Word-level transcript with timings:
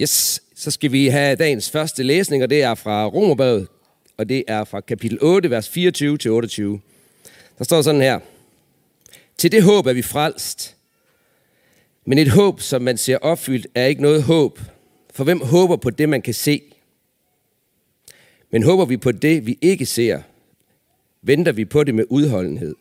Yes, 0.00 0.42
så 0.54 0.70
skal 0.70 0.92
vi 0.92 1.06
have 1.06 1.36
dagens 1.36 1.70
første 1.70 2.02
læsning, 2.02 2.42
og 2.42 2.50
det 2.50 2.62
er 2.62 2.74
fra 2.74 3.06
Romerbrevet, 3.06 3.68
og 4.16 4.28
det 4.28 4.44
er 4.48 4.64
fra 4.64 4.80
kapitel 4.80 5.18
8, 5.22 5.50
vers 5.50 5.68
24-28. 5.68 5.74
Der 7.58 7.64
står 7.64 7.82
sådan 7.82 8.00
her. 8.00 8.20
Til 9.38 9.52
det 9.52 9.62
håb 9.62 9.86
er 9.86 9.92
vi 9.92 10.02
frelst. 10.02 10.76
Men 12.04 12.18
et 12.18 12.28
håb, 12.28 12.60
som 12.60 12.82
man 12.82 12.96
ser 12.96 13.18
opfyldt, 13.18 13.66
er 13.74 13.84
ikke 13.84 14.02
noget 14.02 14.22
håb. 14.22 14.60
For 15.14 15.24
hvem 15.24 15.40
håber 15.40 15.76
på 15.76 15.90
det, 15.90 16.08
man 16.08 16.22
kan 16.22 16.34
se? 16.34 16.62
Men 18.50 18.62
håber 18.62 18.84
vi 18.84 18.96
på 18.96 19.12
det, 19.12 19.46
vi 19.46 19.58
ikke 19.60 19.86
ser, 19.86 20.22
venter 21.22 21.52
vi 21.52 21.64
på 21.64 21.84
det 21.84 21.94
med 21.94 22.04
udholdenhed. 22.10 22.74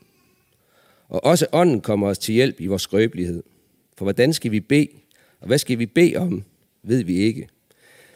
Og 1.10 1.24
også 1.24 1.48
ånden 1.52 1.82
kommer 1.82 2.08
os 2.08 2.18
til 2.18 2.34
hjælp 2.34 2.62
i 2.62 2.68
vores 2.68 2.82
skrøbelighed. 2.82 3.44
For 3.98 4.06
hvordan 4.06 4.34
skal 4.34 4.52
vi 4.52 4.60
bede, 4.60 4.88
og 5.40 5.48
hvad 5.48 5.58
skal 5.58 5.80
vi 5.80 5.86
bede 5.86 6.16
om, 6.16 6.44
ved 6.88 7.04
vi 7.04 7.18
ikke. 7.18 7.48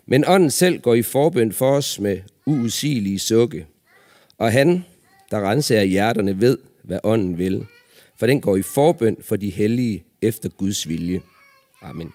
Men 0.06 0.24
ånden 0.28 0.52
selv 0.52 0.82
går 0.82 0.96
i 0.96 1.02
forbøn 1.02 1.54
for 1.54 1.72
os 1.72 2.00
med 2.00 2.22
uudsigelige 2.46 3.20
sukke. 3.20 3.66
Og 4.38 4.52
han, 4.52 4.86
der 5.32 5.50
renser 5.50 5.84
hjerterne, 5.84 6.42
ved, 6.42 6.58
hvad 6.84 7.00
ånden 7.04 7.38
vil. 7.38 7.66
For 8.18 8.28
den 8.28 8.42
går 8.42 8.58
i 8.58 8.62
forbøn 8.62 9.18
for 9.22 9.36
de 9.36 9.50
hellige 9.50 10.04
efter 10.22 10.50
Guds 10.50 10.88
vilje. 10.88 11.22
Amen. 11.82 12.14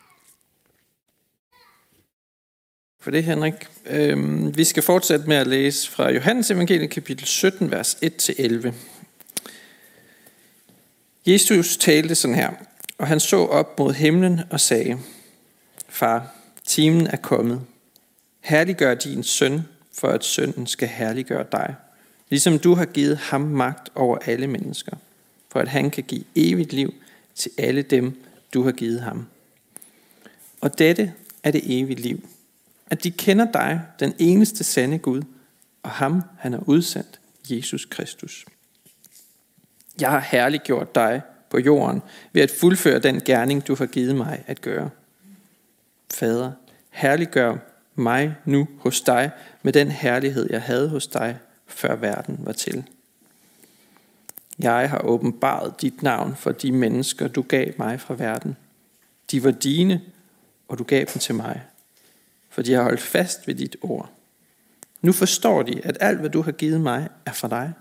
For 3.01 3.11
det, 3.11 3.25
Henrik. 3.25 3.55
Øhm, 3.87 4.57
vi 4.57 4.65
skal 4.65 4.83
fortsætte 4.83 5.29
med 5.29 5.37
at 5.37 5.47
læse 5.47 5.91
fra 5.91 6.11
Johannes 6.11 6.51
evangeliet 6.51 6.91
kapitel 6.91 7.27
17, 7.27 7.71
vers 7.71 7.95
1-11. 7.95 8.73
Jesus 11.27 11.77
talte 11.77 12.15
sådan 12.15 12.37
her, 12.37 12.51
og 12.99 13.07
han 13.07 13.21
så 13.21 13.37
op 13.37 13.79
mod 13.79 13.93
himlen 13.93 14.41
og 14.51 14.61
sagde, 14.61 14.99
Far, 15.89 16.34
timen 16.67 17.07
er 17.07 17.17
kommet. 17.17 17.61
Herliggør 18.41 18.95
din 18.95 19.23
søn, 19.23 19.61
for 19.93 20.09
at 20.09 20.25
sønnen 20.25 20.67
skal 20.67 20.89
herliggøre 20.89 21.47
dig. 21.53 21.75
Ligesom 22.31 22.59
du 22.59 22.75
har 22.75 22.85
givet 22.85 23.17
ham 23.17 23.41
magt 23.41 23.91
over 23.95 24.19
alle 24.19 24.47
mennesker, 24.47 24.97
for 25.49 25.61
at 25.61 25.69
han 25.69 25.91
kan 25.91 26.05
give 26.05 26.25
evigt 26.35 26.73
liv 26.73 26.95
til 27.35 27.51
alle 27.59 27.83
dem, 27.83 28.23
du 28.55 28.63
har 28.63 28.73
givet 28.73 29.01
ham. 29.01 29.27
Og 30.61 30.79
dette 30.79 31.13
er 31.43 31.51
det 31.51 31.81
evige 31.81 32.01
liv, 32.01 32.29
at 32.87 33.05
de 33.05 33.11
kender 33.11 33.53
dig, 33.53 33.81
den 34.01 34.15
eneste 34.19 34.65
sande 34.65 34.99
Gud, 34.99 35.23
og 35.83 35.91
ham, 35.91 36.23
han 36.39 36.53
har 36.53 36.63
udsendt, 36.67 37.21
Jesus 37.51 37.85
Kristus. 37.85 38.47
Jeg 40.01 40.11
har 40.11 40.21
herliggjort 40.21 40.95
dig 40.95 41.23
på 41.51 41.59
jorden 41.59 42.03
ved 42.33 42.43
at 42.43 42.51
fuldføre 42.51 42.99
den 42.99 43.21
gerning, 43.21 43.67
du 43.67 43.75
har 43.75 43.87
givet 43.87 44.17
mig 44.17 44.45
at 44.47 44.61
gøre. 44.61 44.91
Fader, 46.11 46.53
herliggør 46.91 47.57
mig 47.95 48.35
nu 48.45 48.69
hos 48.79 49.01
dig 49.01 49.31
med 49.63 49.73
den 49.73 49.91
herlighed, 49.91 50.47
jeg 50.51 50.63
havde 50.63 50.89
hos 50.89 51.07
dig, 51.07 51.39
før 51.67 51.97
verden 51.97 52.39
var 52.39 52.53
til. 52.53 52.85
Jeg 54.59 54.91
har 54.91 54.99
åbenbaret 54.99 55.81
dit 55.81 56.03
navn 56.03 56.37
for 56.37 56.53
de 56.53 56.73
mennesker, 56.73 57.29
du 57.29 57.43
gav 57.43 57.73
mig 57.79 58.01
fra 58.01 58.15
verden. 58.15 58.57
De 59.31 59.45
var 59.45 59.51
dine, 59.51 60.01
og 60.69 60.79
du 60.79 60.85
gav 60.85 60.99
dem 60.99 61.19
til 61.21 61.35
mig, 61.35 61.63
for 62.51 62.63
de 62.63 62.73
har 62.73 62.83
holdt 62.83 63.01
fast 63.01 63.47
ved 63.47 63.55
dit 63.55 63.77
ord. 63.83 64.11
Nu 65.03 65.13
forstår 65.13 65.63
de, 65.63 65.81
at 65.85 65.97
alt, 66.01 66.21
hvad 66.21 66.31
du 66.31 66.43
har 66.43 66.53
givet 66.53 66.81
mig, 66.81 67.09
er 67.27 67.33
fra 67.33 67.49
dig. 67.49 67.73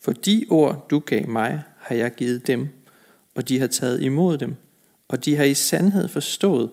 For 0.00 0.12
de 0.12 0.46
ord, 0.50 0.86
du 0.90 0.98
gav 0.98 1.28
mig, 1.28 1.62
har 1.78 1.94
jeg 1.94 2.14
givet 2.14 2.46
dem, 2.46 2.68
og 3.34 3.48
de 3.48 3.60
har 3.60 3.66
taget 3.66 4.02
imod 4.02 4.38
dem, 4.38 4.56
og 5.08 5.24
de 5.24 5.36
har 5.36 5.44
i 5.44 5.54
sandhed 5.54 6.08
forstået, 6.08 6.70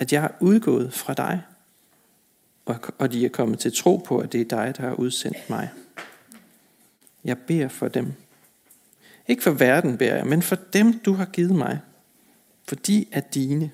at 0.00 0.12
jeg 0.12 0.24
er 0.24 0.28
udgået 0.40 0.92
fra 0.92 1.14
dig, 1.14 1.42
og 2.98 3.12
de 3.12 3.24
er 3.24 3.28
kommet 3.28 3.58
til 3.58 3.72
tro 3.76 3.96
på, 3.96 4.18
at 4.18 4.32
det 4.32 4.40
er 4.40 4.44
dig, 4.44 4.74
der 4.76 4.82
har 4.82 4.94
udsendt 4.94 5.50
mig. 5.50 5.70
Jeg 7.24 7.38
beder 7.38 7.68
for 7.68 7.88
dem. 7.88 8.12
Ikke 9.28 9.42
for 9.42 9.50
verden 9.50 9.98
beder 9.98 10.16
jeg, 10.16 10.26
men 10.26 10.42
for 10.42 10.56
dem, 10.72 10.98
du 10.98 11.12
har 11.12 11.24
givet 11.24 11.54
mig. 11.54 11.80
For 12.68 12.74
de 12.74 13.04
er 13.12 13.20
dine. 13.20 13.70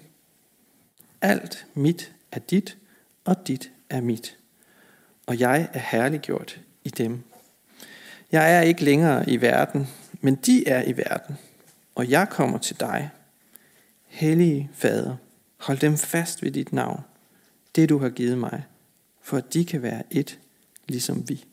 Alt 1.21 1.67
mit 1.75 2.13
er 2.33 2.39
dit, 2.39 2.77
og 3.25 3.47
dit 3.47 3.71
er 3.91 4.01
mit. 4.01 4.37
Og 5.27 5.41
jeg 5.41 5.69
er 5.73 5.79
herliggjort 5.79 6.61
i 6.85 6.89
dem. 6.89 7.23
Jeg 8.33 8.57
er 8.57 8.61
ikke 8.61 8.85
længere 8.85 9.31
i 9.31 9.41
verden, 9.41 9.89
men 10.21 10.35
de 10.35 10.69
er 10.69 10.83
i 10.83 10.97
verden, 10.97 11.39
og 11.95 12.11
jeg 12.11 12.29
kommer 12.29 12.59
til 12.59 12.81
dig. 12.81 13.11
Hellige 14.07 14.71
Fader, 14.75 15.17
hold 15.57 15.79
dem 15.79 15.97
fast 15.97 16.43
ved 16.43 16.51
dit 16.51 16.73
navn, 16.73 17.01
det 17.77 17.89
du 17.89 17.99
har 17.99 18.09
givet 18.09 18.39
mig, 18.39 18.65
for 19.23 19.37
at 19.37 19.55
de 19.55 19.65
kan 19.65 19.83
være 19.83 20.03
et, 20.11 20.39
ligesom 20.89 21.29
vi. 21.29 21.45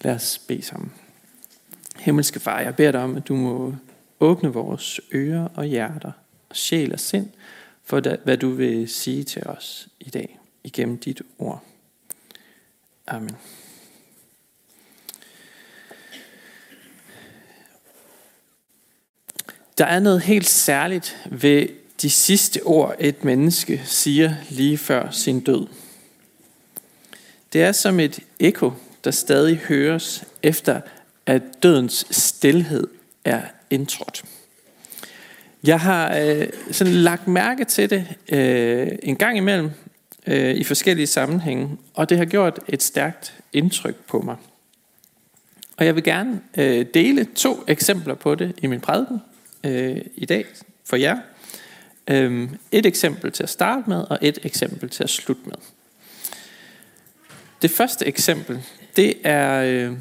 Lad 0.00 0.14
os 0.14 0.38
bede 0.38 0.62
sammen. 0.62 0.92
Himmelske 1.96 2.40
Far, 2.40 2.60
jeg 2.60 2.76
beder 2.76 2.92
dig 2.92 3.02
om, 3.02 3.16
at 3.16 3.28
du 3.28 3.36
må 3.36 3.74
åbne 4.20 4.52
vores 4.52 5.00
ører 5.14 5.48
og 5.54 5.64
hjerter, 5.64 6.12
og 6.48 6.56
sjæl 6.56 6.92
og 6.92 7.00
sind, 7.00 7.30
for 7.82 8.22
hvad 8.24 8.36
du 8.36 8.50
vil 8.50 8.88
sige 8.88 9.24
til 9.24 9.46
os 9.46 9.88
i 10.00 10.10
dag, 10.10 10.38
igennem 10.64 10.98
dit 10.98 11.22
ord. 11.38 11.64
Amen. 13.06 13.36
Der 19.78 19.84
er 19.84 20.00
noget 20.00 20.20
helt 20.20 20.46
særligt 20.46 21.28
ved 21.30 21.68
de 22.04 22.10
sidste 22.10 22.62
ord, 22.62 22.94
et 22.98 23.24
menneske 23.24 23.82
siger 23.84 24.34
lige 24.50 24.78
før 24.78 25.10
sin 25.10 25.40
død. 25.40 25.66
Det 27.52 27.62
er 27.62 27.72
som 27.72 28.00
et 28.00 28.20
ekko, 28.40 28.72
der 29.04 29.10
stadig 29.10 29.56
høres 29.56 30.24
efter, 30.42 30.80
at 31.26 31.42
dødens 31.62 32.06
stillhed 32.10 32.86
er 33.24 33.42
indtrådt. 33.70 34.24
Jeg 35.64 35.80
har 35.80 36.16
øh, 36.16 36.48
sådan 36.70 36.92
lagt 36.92 37.28
mærke 37.28 37.64
til 37.64 37.90
det 37.90 38.06
øh, 38.28 38.88
en 39.02 39.16
gang 39.16 39.36
imellem 39.36 39.70
øh, 40.26 40.54
i 40.54 40.64
forskellige 40.64 41.06
sammenhænge, 41.06 41.70
og 41.94 42.08
det 42.08 42.18
har 42.18 42.24
gjort 42.24 42.60
et 42.68 42.82
stærkt 42.82 43.34
indtryk 43.52 43.96
på 43.96 44.20
mig. 44.20 44.36
Og 45.76 45.86
jeg 45.86 45.94
vil 45.94 46.04
gerne 46.04 46.40
øh, 46.56 46.86
dele 46.94 47.24
to 47.24 47.64
eksempler 47.66 48.14
på 48.14 48.34
det 48.34 48.52
i 48.62 48.66
min 48.66 48.80
prædiken 48.80 49.22
øh, 49.64 49.96
i 50.14 50.26
dag 50.26 50.44
for 50.84 50.96
jer. 50.96 51.18
Øh, 52.08 52.50
et 52.72 52.86
eksempel 52.86 53.32
til 53.32 53.42
at 53.42 53.48
starte 53.48 53.90
med, 53.90 54.04
og 54.10 54.18
et 54.22 54.38
eksempel 54.42 54.90
til 54.90 55.04
at 55.04 55.10
slutte 55.10 55.42
med. 55.44 55.56
Det 57.62 57.70
første 57.70 58.06
eksempel, 58.06 58.62
det 58.96 59.14
er 59.24 59.62
øh, 59.62 59.96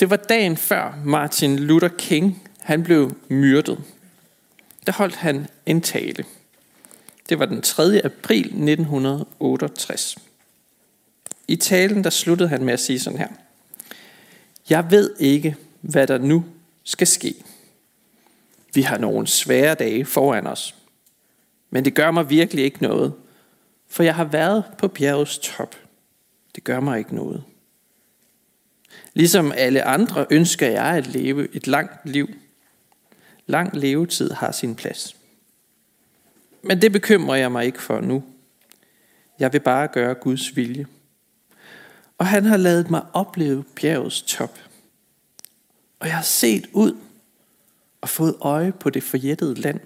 det 0.00 0.10
var 0.10 0.16
dagen 0.16 0.56
før 0.56 0.98
Martin 1.04 1.58
Luther 1.58 1.88
King 1.88 2.42
han 2.60 2.82
blev 2.82 3.16
myrdet. 3.28 3.78
Der 4.86 4.92
holdt 4.92 5.16
han 5.16 5.46
en 5.66 5.80
tale. 5.80 6.24
Det 7.28 7.38
var 7.38 7.46
den 7.46 7.62
3. 7.62 8.00
april 8.04 8.46
1968. 8.46 10.18
I 11.48 11.56
talen 11.56 12.04
der 12.04 12.10
sluttede 12.10 12.48
han 12.48 12.64
med 12.64 12.72
at 12.72 12.80
sige 12.80 12.98
sådan 12.98 13.18
her. 13.18 13.28
Jeg 14.70 14.90
ved 14.90 15.14
ikke, 15.18 15.56
hvad 15.80 16.06
der 16.06 16.18
nu 16.18 16.44
skal 16.84 17.06
ske. 17.06 17.34
Vi 18.74 18.82
har 18.82 18.98
nogle 18.98 19.26
svære 19.26 19.74
dage 19.74 20.04
foran 20.04 20.46
os. 20.46 20.74
Men 21.70 21.84
det 21.84 21.94
gør 21.94 22.10
mig 22.10 22.30
virkelig 22.30 22.64
ikke 22.64 22.82
noget, 22.82 23.14
for 23.88 24.02
jeg 24.02 24.14
har 24.14 24.24
været 24.24 24.64
på 24.78 24.88
bjergets 24.88 25.38
top. 25.38 25.76
Det 26.54 26.64
gør 26.64 26.80
mig 26.80 26.98
ikke 26.98 27.14
noget. 27.14 27.44
Ligesom 29.14 29.52
alle 29.56 29.82
andre 29.82 30.26
ønsker 30.30 30.66
jeg 30.68 30.84
at 30.84 31.06
leve 31.06 31.54
et 31.54 31.66
langt 31.66 32.08
liv. 32.08 32.28
Lang 33.46 33.76
levetid 33.76 34.30
har 34.30 34.52
sin 34.52 34.74
plads. 34.74 35.16
Men 36.62 36.82
det 36.82 36.92
bekymrer 36.92 37.36
jeg 37.36 37.52
mig 37.52 37.64
ikke 37.64 37.82
for 37.82 38.00
nu. 38.00 38.24
Jeg 39.38 39.52
vil 39.52 39.60
bare 39.60 39.88
gøre 39.88 40.14
Guds 40.14 40.56
vilje. 40.56 40.86
Og 42.18 42.26
han 42.26 42.44
har 42.44 42.56
lavet 42.56 42.90
mig 42.90 43.02
opleve 43.12 43.64
bjergets 43.76 44.22
top. 44.22 44.58
Og 46.00 46.06
jeg 46.06 46.16
har 46.16 46.22
set 46.22 46.66
ud 46.72 46.96
og 48.00 48.08
fået 48.08 48.36
øje 48.40 48.72
på 48.72 48.90
det 48.90 49.02
forjættede 49.02 49.54
land. 49.54 49.80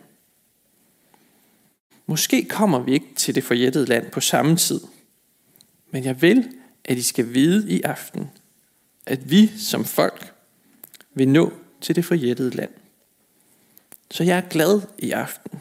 Måske 2.06 2.44
kommer 2.44 2.78
vi 2.78 2.93
ikke 2.93 3.14
til 3.16 3.34
det 3.34 3.44
forjættede 3.44 3.87
land 3.87 4.10
på 4.10 4.20
samme 4.20 4.56
tid. 4.56 4.81
Men 5.90 6.04
jeg 6.04 6.22
vil, 6.22 6.49
at 6.84 6.99
I 6.99 7.02
skal 7.02 7.34
vide 7.34 7.70
i 7.70 7.82
aften, 7.82 8.31
at 9.06 9.31
vi 9.31 9.46
som 9.58 9.84
folk 9.84 10.34
vil 11.14 11.28
nå 11.28 11.52
til 11.81 11.96
det 11.96 12.04
forjættede 12.04 12.50
land. 12.50 12.70
Så 14.10 14.25
jeg 14.25 14.37
er 14.37 14.49
glad 14.49 14.81
i 14.99 15.10
aften. 15.10 15.60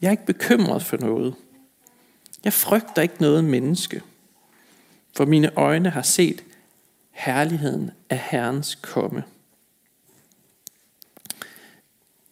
Jeg 0.00 0.06
er 0.06 0.10
ikke 0.10 0.26
bekymret 0.26 0.82
for 0.82 0.96
noget. 0.96 1.34
Jeg 2.44 2.52
frygter 2.52 3.02
ikke 3.02 3.20
noget 3.20 3.44
menneske, 3.44 4.02
for 5.16 5.24
mine 5.24 5.56
øjne 5.56 5.90
har 5.90 6.02
set 6.02 6.44
herligheden 7.10 7.90
af 8.10 8.18
Herrens 8.18 8.74
komme. 8.74 9.24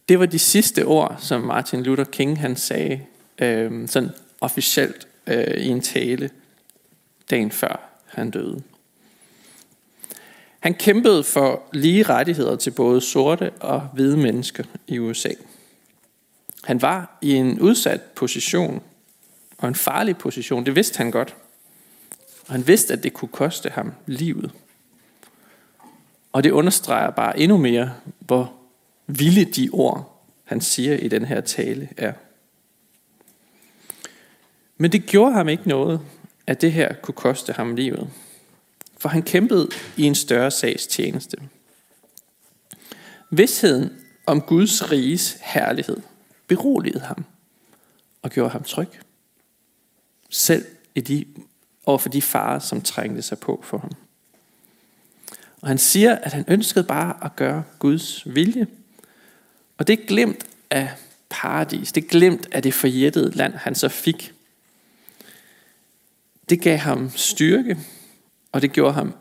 Det 0.09 0.19
var 0.19 0.27
de 0.27 0.39
sidste 0.39 0.85
ord, 0.85 1.17
som 1.19 1.41
Martin 1.41 1.83
Luther 1.83 2.05
King 2.05 2.41
han 2.41 2.57
sagde 2.57 3.01
øh, 3.39 3.89
sådan 3.89 4.11
officielt 4.41 5.09
øh, 5.27 5.65
i 5.65 5.69
en 5.69 5.81
tale 5.81 6.31
dagen 7.31 7.51
før 7.51 7.81
han 8.07 8.31
døde. 8.31 8.63
Han 10.61 10.75
kæmpede 10.75 11.25
for 11.25 11.63
lige 11.73 12.03
rettigheder 12.03 12.57
til 12.57 12.71
både 12.71 13.01
sorte 13.01 13.51
og 13.51 13.81
hvide 13.81 14.17
mennesker 14.17 14.65
i 14.87 14.99
USA. 14.99 15.31
Han 16.65 16.83
var 16.83 17.19
i 17.21 17.35
en 17.35 17.61
udsat 17.61 18.01
position, 18.01 18.83
og 19.59 19.69
en 19.69 19.75
farlig 19.75 20.17
position, 20.17 20.67
det 20.67 20.77
vidste 20.77 20.99
han 20.99 21.11
godt. 21.11 21.35
Og 22.47 22.53
han 22.53 22.67
vidste, 22.67 22.93
at 22.93 23.03
det 23.03 23.13
kunne 23.13 23.29
koste 23.29 23.71
ham 23.71 23.93
livet. 24.07 24.51
Og 26.33 26.45
det 26.45 26.51
understreger 26.51 27.11
bare 27.11 27.39
endnu 27.39 27.57
mere, 27.57 27.93
hvor 28.19 28.53
vilde 29.19 29.45
de 29.45 29.69
ord, 29.73 30.27
han 30.45 30.61
siger 30.61 30.97
i 30.97 31.09
den 31.09 31.25
her 31.25 31.41
tale, 31.41 31.89
er. 31.97 32.13
Men 34.77 34.93
det 34.93 35.07
gjorde 35.07 35.33
ham 35.33 35.49
ikke 35.49 35.69
noget, 35.69 36.01
at 36.47 36.61
det 36.61 36.73
her 36.73 36.95
kunne 36.95 37.15
koste 37.15 37.53
ham 37.53 37.77
livet. 37.77 38.11
For 38.99 39.09
han 39.09 39.23
kæmpede 39.23 39.69
i 39.97 40.03
en 40.03 40.15
større 40.15 40.51
sags 40.51 40.87
tjeneste. 40.87 41.37
Vidsheden 43.31 43.91
om 44.27 44.41
Guds 44.41 44.91
riges 44.91 45.39
herlighed 45.43 45.97
beroligede 46.47 47.01
ham 47.01 47.25
og 48.23 48.31
gjorde 48.31 48.51
ham 48.51 48.63
tryg. 48.63 48.89
Selv 50.31 50.65
i 50.95 51.01
de, 51.01 51.25
overfor 51.87 52.09
de 52.09 52.23
farer, 52.23 52.59
som 52.59 52.81
trængte 52.81 53.23
sig 53.23 53.39
på 53.39 53.61
for 53.65 53.79
ham. 53.79 53.93
Og 55.61 55.69
han 55.69 55.79
siger, 55.79 56.15
at 56.15 56.33
han 56.33 56.45
ønskede 56.49 56.85
bare 56.85 57.25
at 57.25 57.37
gøre 57.37 57.65
Guds 57.79 58.35
vilje. 58.35 58.67
Og 59.79 59.87
det 59.87 60.07
glemt 60.07 60.47
af 60.71 60.91
paradis, 61.31 61.93
det 61.93 62.09
glemt 62.09 62.49
af 62.53 62.63
det 62.63 62.75
forjættede 62.75 63.31
land, 63.31 63.55
han 63.55 63.75
så 63.75 63.89
fik. 63.89 64.35
Det 66.49 66.61
gav 66.61 66.77
ham 66.77 67.11
styrke, 67.17 67.79
og 68.53 68.63
det 68.63 68.73
gjorde 68.73 68.95
ham 68.95 69.15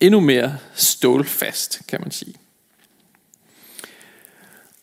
endnu 0.00 0.20
mere 0.20 0.58
stålfast, 0.74 1.80
kan 1.88 2.00
man 2.00 2.10
sige. 2.10 2.34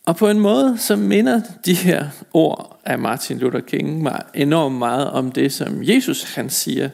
Og 0.05 0.15
på 0.17 0.29
en 0.29 0.39
måde, 0.39 0.77
så 0.77 0.95
minder 0.95 1.41
de 1.65 1.73
her 1.73 2.09
ord 2.33 2.81
af 2.85 2.99
Martin 2.99 3.37
Luther 3.37 3.59
King 3.59 4.01
mig 4.01 4.23
enormt 4.33 4.75
meget 4.75 5.09
om 5.09 5.31
det, 5.31 5.53
som 5.53 5.83
Jesus 5.83 6.23
han 6.23 6.49
siger 6.49 6.89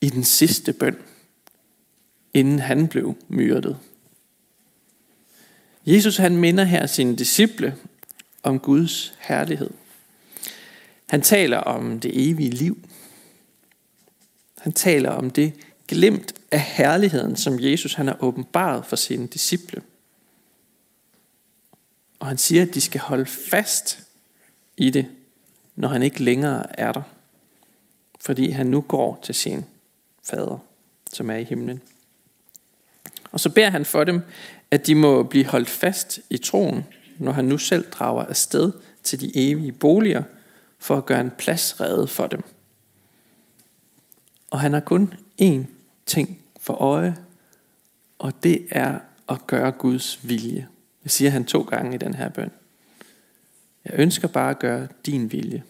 i 0.00 0.08
den 0.08 0.24
sidste 0.24 0.72
bøn, 0.72 0.96
inden 2.34 2.58
han 2.58 2.88
blev 2.88 3.16
myrdet. 3.28 3.76
Jesus 5.86 6.16
han 6.16 6.36
minder 6.36 6.64
her 6.64 6.86
sine 6.86 7.16
disciple 7.16 7.76
om 8.42 8.58
Guds 8.58 9.14
herlighed. 9.18 9.70
Han 11.06 11.22
taler 11.22 11.58
om 11.58 12.00
det 12.00 12.30
evige 12.30 12.50
liv. 12.50 12.88
Han 14.58 14.72
taler 14.72 15.10
om 15.10 15.30
det 15.30 15.52
glimt 15.88 16.34
af 16.50 16.60
herligheden, 16.60 17.36
som 17.36 17.60
Jesus 17.60 17.94
han 17.94 18.06
har 18.06 18.16
åbenbaret 18.24 18.86
for 18.86 18.96
sine 18.96 19.26
disciple. 19.26 19.82
Og 22.18 22.26
han 22.26 22.38
siger, 22.38 22.62
at 22.62 22.74
de 22.74 22.80
skal 22.80 23.00
holde 23.00 23.26
fast 23.26 23.98
i 24.76 24.90
det, 24.90 25.06
når 25.76 25.88
han 25.88 26.02
ikke 26.02 26.22
længere 26.22 26.80
er 26.80 26.92
der. 26.92 27.02
Fordi 28.20 28.50
han 28.50 28.66
nu 28.66 28.80
går 28.80 29.20
til 29.22 29.34
sin 29.34 29.64
fader, 30.22 30.58
som 31.12 31.30
er 31.30 31.36
i 31.36 31.44
himlen. 31.44 31.80
Og 33.32 33.40
så 33.40 33.50
beder 33.50 33.70
han 33.70 33.84
for 33.84 34.04
dem, 34.04 34.22
at 34.70 34.86
de 34.86 34.94
må 34.94 35.22
blive 35.22 35.44
holdt 35.44 35.68
fast 35.68 36.20
i 36.30 36.38
troen, 36.38 36.84
når 37.18 37.32
han 37.32 37.44
nu 37.44 37.58
selv 37.58 37.84
drager 37.90 38.24
afsted 38.24 38.72
til 39.02 39.20
de 39.20 39.32
evige 39.34 39.72
boliger, 39.72 40.22
for 40.78 40.96
at 40.96 41.06
gøre 41.06 41.20
en 41.20 41.30
plads 41.38 41.80
reddet 41.80 42.10
for 42.10 42.26
dem. 42.26 42.42
Og 44.50 44.60
han 44.60 44.72
har 44.72 44.80
kun 44.80 45.14
én 45.42 45.64
ting 46.06 46.38
for 46.60 46.74
øje, 46.74 47.16
og 48.18 48.42
det 48.42 48.66
er 48.70 48.98
at 49.28 49.46
gøre 49.46 49.72
Guds 49.72 50.28
vilje. 50.28 50.68
Det 51.02 51.10
siger 51.10 51.30
han 51.30 51.44
to 51.44 51.62
gange 51.62 51.94
i 51.94 51.98
den 51.98 52.14
her 52.14 52.28
bøn. 52.28 52.50
Jeg 53.84 53.92
ønsker 53.94 54.28
bare 54.28 54.50
at 54.50 54.58
gøre 54.58 54.88
din 55.06 55.32
vilje. 55.32 55.62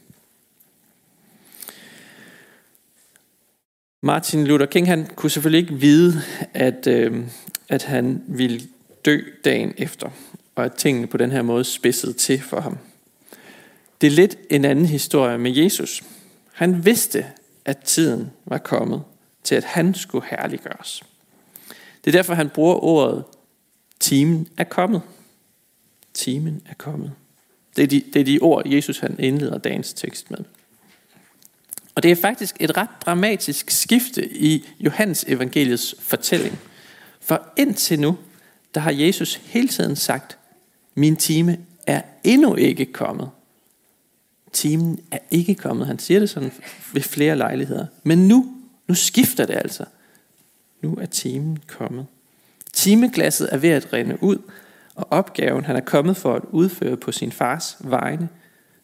Martin 4.02 4.46
Luther 4.46 4.66
King 4.66 4.86
han 4.86 5.06
kunne 5.06 5.30
selvfølgelig 5.30 5.60
ikke 5.60 5.80
vide, 5.80 6.22
at, 6.54 6.86
øh, 6.86 7.26
at 7.68 7.82
han 7.82 8.22
ville 8.26 8.60
dø 9.06 9.20
dagen 9.44 9.74
efter, 9.76 10.10
og 10.54 10.64
at 10.64 10.74
tingene 10.74 11.06
på 11.06 11.16
den 11.16 11.30
her 11.30 11.42
måde 11.42 11.64
spidsede 11.64 12.12
til 12.12 12.40
for 12.42 12.60
ham. 12.60 12.78
Det 14.00 14.06
er 14.06 14.10
lidt 14.10 14.36
en 14.50 14.64
anden 14.64 14.86
historie 14.86 15.38
med 15.38 15.50
Jesus. 15.50 16.02
Han 16.52 16.84
vidste, 16.84 17.26
at 17.64 17.78
tiden 17.78 18.30
var 18.44 18.58
kommet 18.58 19.02
til, 19.44 19.54
at 19.54 19.64
han 19.64 19.94
skulle 19.94 20.26
herliggøres. 20.30 21.02
Det 22.04 22.14
er 22.14 22.18
derfor, 22.18 22.34
han 22.34 22.48
bruger 22.48 22.84
ordet, 22.84 23.24
timen 24.00 24.48
er 24.56 24.64
kommet. 24.64 25.02
Timen 26.14 26.62
er 26.66 26.74
kommet. 26.74 27.12
Det 27.76 27.82
er 27.82 27.86
de, 27.86 28.02
det 28.12 28.20
er 28.20 28.24
de 28.24 28.38
ord, 28.42 28.68
Jesus 28.68 28.98
han 28.98 29.16
indleder 29.18 29.58
dagens 29.58 29.92
tekst 29.92 30.30
med. 30.30 30.38
Og 31.94 32.02
det 32.02 32.10
er 32.10 32.16
faktisk 32.16 32.56
et 32.60 32.76
ret 32.76 32.88
dramatisk 33.06 33.70
skifte 33.70 34.36
i 34.36 34.68
Johannes 34.80 35.24
evangeliets 35.28 35.94
fortælling. 35.98 36.58
For 37.20 37.48
indtil 37.56 38.00
nu, 38.00 38.18
der 38.76 38.82
har 38.82 38.90
Jesus 38.90 39.34
hele 39.34 39.68
tiden 39.68 39.96
sagt, 39.96 40.38
min 40.94 41.16
time 41.16 41.58
er 41.86 42.02
endnu 42.24 42.54
ikke 42.54 42.86
kommet. 42.86 43.30
Timen 44.52 45.00
er 45.10 45.18
ikke 45.30 45.54
kommet. 45.54 45.86
Han 45.86 45.98
siger 45.98 46.20
det 46.20 46.30
sådan 46.30 46.52
ved 46.92 47.02
flere 47.02 47.36
lejligheder. 47.36 47.86
Men 48.02 48.28
nu, 48.28 48.54
nu 48.88 48.94
skifter 48.94 49.46
det 49.46 49.54
altså. 49.54 49.84
Nu 50.82 50.94
er 51.00 51.06
timen 51.06 51.58
kommet. 51.66 52.06
Timeglasset 52.72 53.48
er 53.52 53.56
ved 53.56 53.70
at 53.70 53.92
rinde 53.92 54.22
ud, 54.22 54.38
og 54.94 55.06
opgaven, 55.10 55.64
han 55.64 55.76
er 55.76 55.80
kommet 55.80 56.16
for 56.16 56.34
at 56.34 56.42
udføre 56.50 56.96
på 56.96 57.12
sin 57.12 57.32
fars 57.32 57.76
vegne, 57.80 58.28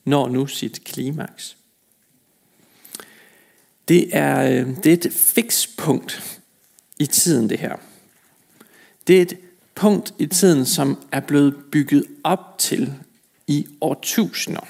når 0.04 0.28
nu 0.28 0.46
sit 0.46 0.84
klimaks. 0.84 1.56
Det 3.88 4.16
er, 4.16 4.42
øh, 4.42 4.76
det 4.76 4.86
er 4.86 5.08
et 5.08 5.12
fikspunkt 5.12 6.40
i 6.98 7.06
tiden, 7.06 7.50
det 7.50 7.58
her. 7.58 7.76
Det 9.06 9.18
er 9.18 9.22
et 9.22 9.38
punkt 9.74 10.14
i 10.18 10.26
tiden, 10.26 10.66
som 10.66 10.98
er 11.12 11.20
blevet 11.20 11.56
bygget 11.72 12.04
op 12.24 12.58
til 12.58 12.94
i 13.46 13.66
årtusinder. 13.80 14.68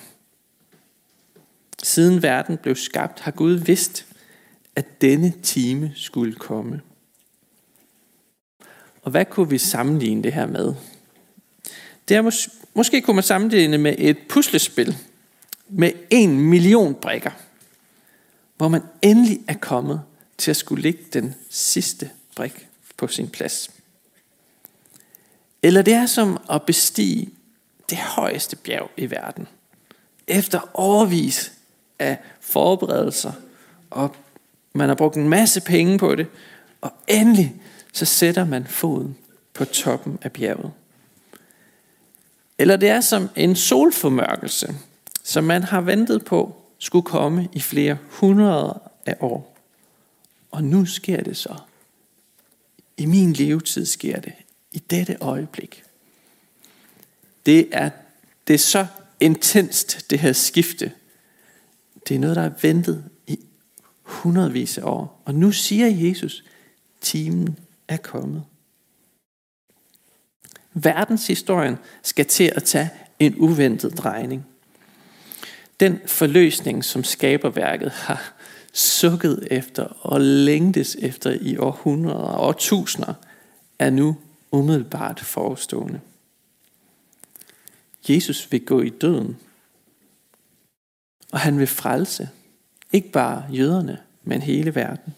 Siden 1.83 2.23
verden 2.23 2.57
blev 2.57 2.77
skabt, 2.77 3.21
har 3.21 3.31
Gud 3.31 3.53
vidst, 3.53 4.07
at 4.77 5.01
denne 5.01 5.33
time 5.43 5.93
skulle 5.97 6.35
komme. 6.35 6.81
Og 9.03 9.11
hvad 9.11 9.25
kunne 9.25 9.51
vi 9.51 9.59
sammenligne 9.59 10.23
det 10.23 10.33
her 10.33 10.47
med? 10.47 10.75
Det 12.09 12.17
er 12.17 12.23
mås- 12.23 12.67
måske 12.75 13.01
kunne 13.01 13.15
man 13.15 13.25
sammenligne 13.25 13.79
med 13.79 13.95
et 13.99 14.19
puslespil 14.29 14.97
med 15.69 15.93
en 16.11 16.41
million 16.41 16.95
brikker, 16.95 17.31
hvor 18.57 18.69
man 18.69 18.83
endelig 19.03 19.41
er 19.49 19.55
kommet 19.55 20.03
til 20.39 20.51
at 20.51 20.57
skulle 20.57 20.83
lægge 20.83 21.05
den 21.13 21.35
sidste 21.51 22.11
brik 22.37 22.69
på 22.97 23.09
sin 23.09 23.29
plads. 23.29 23.71
Eller 25.63 25.83
det 25.83 25.95
er 25.95 26.07
som 26.07 26.41
at 26.51 26.63
bestige 26.63 27.31
det 27.91 27.99
højeste 27.99 28.57
bjerg 28.57 28.91
i 28.97 29.11
verden. 29.11 29.49
Efter 30.27 30.71
overvis 30.75 31.53
af 31.99 32.19
forberedelser, 32.41 33.33
og 33.91 34.17
man 34.73 34.89
har 34.89 34.97
brugt 34.97 35.17
en 35.17 35.29
masse 35.29 35.61
penge 35.61 35.99
på 35.99 36.15
det, 36.15 36.27
og 36.81 36.93
endelig 37.09 37.55
så 37.93 38.05
sætter 38.05 38.45
man 38.45 38.67
foden 38.67 39.17
på 39.55 39.65
toppen 39.65 40.19
af 40.23 40.33
bjerget. 40.33 40.73
Eller 42.59 42.77
det 42.77 42.89
er 42.89 43.01
som 43.01 43.29
en 43.37 43.57
solformørkelse, 43.57 44.75
som 45.23 45.45
man 45.45 45.63
har 45.63 45.81
ventet 45.81 46.25
på 46.25 46.57
skulle 46.79 47.07
komme 47.07 47.49
i 47.53 47.61
flere 47.61 47.99
hundrede 48.09 48.81
af 49.07 49.17
år. 49.21 49.57
Og 50.51 50.65
nu 50.65 50.87
sker 50.87 51.23
det 51.23 51.37
så. 51.37 51.55
I 52.97 53.07
min 53.07 53.33
levetid 53.33 53.87
sker 53.87 54.21
det. 54.21 54.33
I 54.73 54.79
dette 54.79 55.17
øjeblik. 55.21 55.85
Det 57.47 57.69
er, 57.73 57.91
det 58.47 58.55
er 58.55 58.59
så 58.59 58.87
intenst, 59.21 60.11
det 60.11 60.19
her 60.19 60.33
skifte. 60.33 60.93
Det 62.09 62.15
er 62.15 62.19
noget, 62.19 62.37
der 62.37 62.43
er 62.43 62.51
ventet 62.63 63.05
i 63.27 63.39
hundredvis 64.03 64.79
af 64.79 64.83
år. 64.85 65.23
Og 65.25 65.35
nu 65.35 65.53
siger 65.53 66.09
Jesus, 66.09 66.45
timen 67.01 67.59
er 67.89 67.97
kommet. 67.97 68.45
Verdenshistorien 70.75 71.77
skal 72.03 72.27
til 72.27 72.53
at 72.57 72.65
tage 72.65 72.91
en 73.19 73.35
uventet 73.39 73.99
drejning. 73.99 74.47
Den 75.81 76.01
forløsning, 76.07 76.85
som 76.85 77.05
skaberværket 77.05 77.91
har 77.91 78.33
sukket 78.73 79.49
efter 79.51 79.85
og 79.85 80.21
længtes 80.21 80.97
efter 81.01 81.31
i 81.41 81.57
århundreder 81.57 82.19
og 82.19 82.47
årtusinder, 82.49 83.15
er 83.79 83.91
nu 83.91 84.17
umiddelbart 84.53 85.21
forestående. 85.21 86.01
Jesus 88.09 88.53
vil 88.53 88.67
gå 88.67 88.81
i 88.81 88.89
døden. 88.89 89.39
Og 91.33 91.41
han 91.41 91.59
vil 91.59 91.67
frelse. 91.67 92.29
Ikke 92.93 93.11
bare 93.11 93.45
jøderne, 93.51 93.99
men 94.25 94.43
hele 94.43 94.75
verden. 94.75 95.15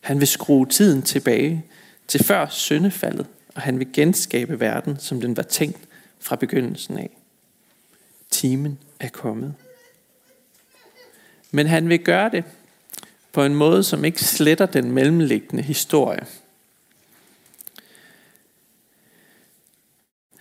Han 0.00 0.20
vil 0.20 0.28
skrue 0.28 0.66
tiden 0.66 1.02
tilbage 1.02 1.64
til 2.08 2.24
før 2.24 2.46
syndefaldet, 2.48 3.26
og 3.54 3.62
han 3.62 3.78
vil 3.78 3.92
genskabe 3.92 4.60
verden, 4.60 4.98
som 4.98 5.20
den 5.20 5.36
var 5.36 5.42
tænkt 5.42 5.80
fra 6.20 6.36
begyndelsen 6.36 6.98
af. 6.98 7.10
Timen 8.30 8.78
er 9.00 9.08
kommet. 9.08 9.54
Men 11.50 11.66
han 11.66 11.88
vil 11.88 12.04
gøre 12.04 12.30
det 12.30 12.44
på 13.32 13.44
en 13.44 13.54
måde, 13.54 13.82
som 13.82 14.04
ikke 14.04 14.24
sletter 14.24 14.66
den 14.66 14.90
mellemliggende 14.90 15.62
historie. 15.62 16.26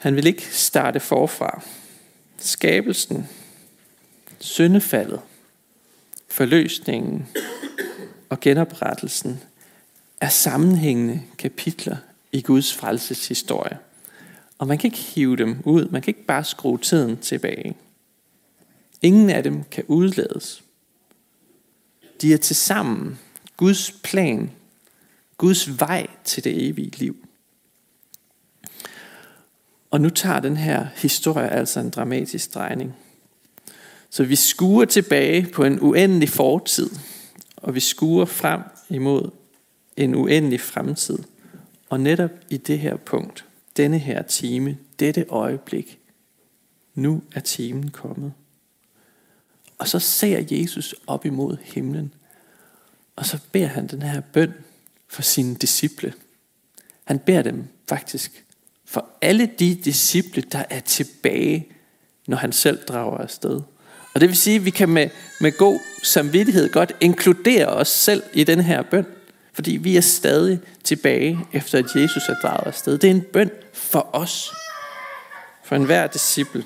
Han 0.02 0.16
vil 0.16 0.28
ikke 0.28 0.56
starte 0.56 1.00
forfra. 1.00 1.62
Skabelsen, 2.38 3.30
syndefaldet, 4.40 5.22
forløsningen 6.28 7.28
og 8.30 8.40
genoprettelsen 8.40 9.40
er 10.22 10.30
sammenhængende 10.30 11.22
kapitler 11.38 11.98
i 12.32 12.42
Guds 12.42 12.74
frelseshistorie. 12.74 13.78
Og 14.58 14.68
man 14.68 14.78
kan 14.78 14.88
ikke 14.88 14.98
hive 14.98 15.36
dem 15.36 15.62
ud. 15.66 15.86
Man 15.86 16.02
kan 16.02 16.10
ikke 16.12 16.26
bare 16.26 16.44
skrue 16.44 16.78
tiden 16.78 17.18
tilbage. 17.18 17.78
Ingen 19.02 19.30
af 19.30 19.44
dem 19.44 19.64
kan 19.64 19.84
udlades. 19.88 20.64
De 22.22 22.34
er 22.34 22.38
til 22.38 22.56
sammen 22.56 23.20
Guds 23.58 23.92
plan, 24.04 24.52
Guds 25.38 25.80
vej 25.80 26.08
til 26.24 26.44
det 26.44 26.68
evige 26.68 26.98
liv. 26.98 27.26
Og 29.92 30.02
nu 30.02 30.10
tager 30.10 30.40
den 30.40 30.58
her 30.58 30.88
historie 30.96 31.50
altså 31.50 31.80
en 31.80 31.90
dramatisk 31.90 32.54
drejning. 32.54 32.96
Så 34.10 34.24
vi 34.24 34.36
skuer 34.36 34.86
tilbage 34.86 35.48
på 35.54 35.64
en 35.64 35.80
uendelig 35.80 36.30
fortid, 36.30 36.90
og 37.58 37.76
vi 37.76 37.80
skuer 37.80 38.26
frem 38.26 38.62
imod 38.90 39.32
en 39.98 40.16
uendelig 40.16 40.62
fremtid. 40.62 41.20
Og 41.90 42.00
netop 42.00 42.32
i 42.50 42.58
det 42.58 42.80
her 42.80 42.96
punkt, 42.96 43.46
denne 43.78 44.00
her 44.00 44.22
time, 44.22 44.78
dette 45.00 45.26
øjeblik, 45.30 46.00
nu 46.96 47.22
er 47.36 47.40
timen 47.40 47.92
kommet. 47.92 48.34
Og 49.78 49.88
så 49.88 50.00
ser 50.00 50.44
Jesus 50.52 50.96
op 51.08 51.26
imod 51.26 51.58
himlen, 51.64 52.14
og 53.16 53.26
så 53.26 53.40
beder 53.52 53.68
han 53.68 53.88
den 53.88 54.02
her 54.02 54.22
bøn 54.22 54.54
for 55.08 55.22
sine 55.22 55.56
disciple. 55.56 56.14
Han 57.04 57.20
beder 57.20 57.42
dem 57.42 57.68
faktisk 57.90 58.46
for 58.92 59.08
alle 59.22 59.50
de 59.60 59.76
disciple, 59.76 60.42
der 60.42 60.64
er 60.70 60.80
tilbage, 60.80 61.68
når 62.28 62.38
han 62.38 62.52
selv 62.52 62.80
drager 62.88 63.18
afsted. 63.18 63.62
Og 64.14 64.22
det 64.22 64.30
vil 64.30 64.38
sige, 64.38 64.56
at 64.56 64.66
vi 64.66 64.70
kan 64.70 64.90
med, 64.90 65.10
med 65.42 65.58
god 65.58 65.80
samvittighed 66.04 66.70
godt 66.70 66.96
inkludere 67.00 67.68
os 67.68 67.88
selv 67.88 68.24
i 68.34 68.44
den 68.44 68.62
her 68.62 68.82
bøn. 68.82 69.06
Fordi 69.54 69.72
vi 69.72 69.98
er 69.98 70.02
stadig 70.02 70.60
tilbage, 70.84 71.40
efter 71.54 71.80
at 71.80 71.96
Jesus 71.96 72.30
er 72.30 72.36
draget 72.42 72.68
afsted. 72.68 72.98
Det 72.98 73.08
er 73.08 73.12
en 73.12 73.22
bøn 73.34 73.52
for 73.74 74.10
os. 74.14 74.52
For 75.64 75.76
enhver 75.76 76.08
disciple. 76.08 76.64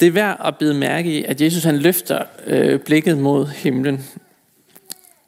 Det 0.00 0.08
er 0.08 0.10
værd 0.10 0.40
at 0.44 0.58
bide 0.58 0.74
mærke 0.74 1.18
i, 1.18 1.24
at 1.24 1.40
Jesus 1.40 1.64
han 1.64 1.78
løfter 1.78 2.24
øh, 2.46 2.80
blikket 2.80 3.18
mod 3.18 3.46
himlen. 3.46 4.04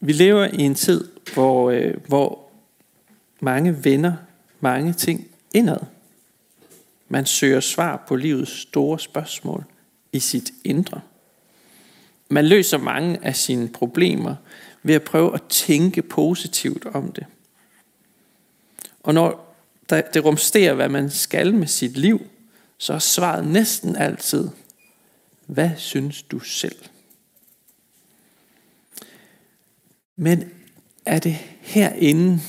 Vi 0.05 0.13
lever 0.13 0.45
i 0.45 0.61
en 0.61 0.75
tid, 0.75 1.09
hvor, 1.35 1.71
øh, 1.71 1.95
hvor 2.07 2.51
mange 3.41 3.85
vender 3.85 4.15
mange 4.61 4.93
ting 4.93 5.29
indad. 5.55 5.79
Man 7.09 7.27
søger 7.27 7.61
svar 7.61 8.05
på 8.09 8.17
livets 8.17 8.61
store 8.61 9.01
spørgsmål 9.01 9.65
i 10.13 10.21
sit 10.21 10.53
indre. 10.65 11.01
Man 12.29 12.47
løser 12.47 12.79
mange 12.79 13.19
af 13.25 13.37
sine 13.37 13.69
problemer 13.69 14.35
ved 14.83 14.95
at 14.95 15.03
prøve 15.03 15.35
at 15.35 15.43
tænke 15.43 16.03
positivt 16.03 16.87
om 16.87 17.13
det. 17.13 17.27
Og 19.03 19.15
når 19.15 19.57
det 19.91 20.25
rumsterer, 20.25 20.75
hvad 20.75 20.89
man 20.89 21.11
skal 21.11 21.55
med 21.55 21.67
sit 21.67 21.97
liv, 21.97 22.27
så 22.79 22.93
er 22.93 22.99
svaret 22.99 23.47
næsten 23.47 23.97
altid, 23.97 24.49
hvad 25.47 25.71
synes 25.77 26.23
du 26.23 26.39
selv? 26.39 26.77
Men 30.23 30.51
er 31.07 31.19
det 31.19 31.33
herinde, 31.61 32.41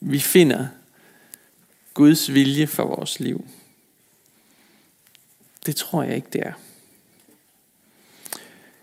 vi 0.00 0.18
finder 0.18 0.66
Guds 1.94 2.34
vilje 2.34 2.66
for 2.66 2.84
vores 2.84 3.20
liv? 3.20 3.46
Det 5.66 5.76
tror 5.76 6.02
jeg 6.02 6.16
ikke, 6.16 6.28
det 6.32 6.40
er. 6.46 6.52